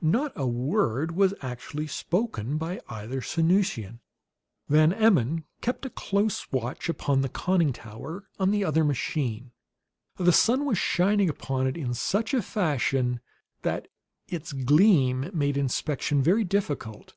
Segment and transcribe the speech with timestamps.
[0.00, 4.00] Not a word was actually spoken by either Sanusian.
[4.70, 9.52] Van Emmon kept a close watch upon the conning tower on the other machine.
[10.16, 13.20] The sun was shining upon it in such a fashion
[13.60, 13.88] that
[14.28, 17.14] its gleam made inspection very difficult.